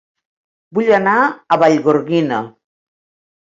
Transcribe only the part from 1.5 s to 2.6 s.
Vallgorguina